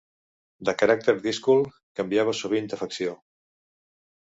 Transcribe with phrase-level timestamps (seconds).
[0.69, 1.63] De caràcter díscol,
[2.03, 3.19] canviava sovint d'afecció.